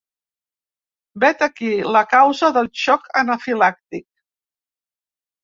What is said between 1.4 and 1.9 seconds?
aquí